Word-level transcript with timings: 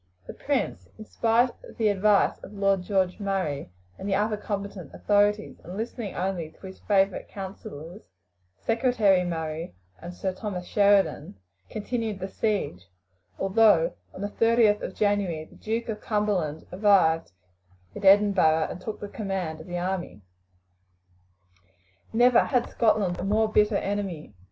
The 0.25 0.33
prince, 0.33 0.87
in 0.97 1.05
spite 1.05 1.51
of 1.63 1.77
the 1.77 1.89
advice 1.89 2.39
of 2.39 2.53
Lord 2.53 2.81
George 2.81 3.19
Murray 3.19 3.69
and 3.99 4.09
the 4.09 4.15
other 4.15 4.35
competent 4.35 4.95
authorities, 4.95 5.57
and 5.63 5.77
listening 5.77 6.15
only 6.15 6.49
to 6.49 6.65
his 6.65 6.79
favourite 6.79 7.27
councillors, 7.27 8.01
Secretary 8.57 9.23
Murray 9.23 9.75
and 10.01 10.11
Sir 10.11 10.33
Thomas 10.33 10.65
Sheridan, 10.65 11.35
continued 11.69 12.17
the 12.19 12.27
siege, 12.27 12.87
although 13.37 13.93
on 14.11 14.21
the 14.21 14.29
30th 14.29 14.81
of 14.81 14.95
January 14.95 15.45
the 15.45 15.53
Duke 15.55 15.87
of 15.87 16.01
Cumberland 16.01 16.65
arrived 16.73 17.31
in 17.93 18.03
Edinburgh 18.03 18.69
and 18.71 18.81
took 18.81 19.01
the 19.01 19.07
command 19.07 19.61
of 19.61 19.67
the 19.67 19.77
army. 19.77 20.23
Never 22.11 22.45
had 22.45 22.67
Scotland 22.67 23.19
a 23.19 23.23
more 23.23 23.51
bitter 23.51 23.77
enemy. 23.77 24.33